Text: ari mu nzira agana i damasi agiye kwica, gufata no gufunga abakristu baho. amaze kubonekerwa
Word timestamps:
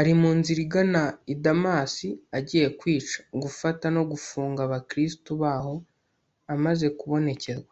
ari 0.00 0.12
mu 0.20 0.30
nzira 0.38 0.60
agana 0.66 1.02
i 1.32 1.34
damasi 1.44 2.08
agiye 2.38 2.66
kwica, 2.78 3.16
gufata 3.42 3.84
no 3.96 4.02
gufunga 4.10 4.60
abakristu 4.66 5.30
baho. 5.42 5.74
amaze 6.54 6.86
kubonekerwa 7.00 7.70